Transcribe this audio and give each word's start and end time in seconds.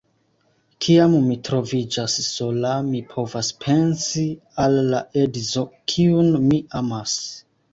Kiam 0.83 1.11
mi 1.25 1.35
troviĝas 1.49 2.15
sola, 2.29 2.71
mi 2.89 3.01
povas 3.13 3.51
pensi 3.67 4.25
al 4.65 4.81
la 4.95 5.03
edzo, 5.27 5.67
kiun 5.93 6.33
mi 6.49 6.65
amas. 6.83 7.17